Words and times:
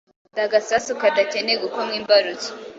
Ndagasasu 0.33 0.91
kadakeneye 1.01 1.57
gukomwa 1.63 1.93
imbarutso 1.99 2.49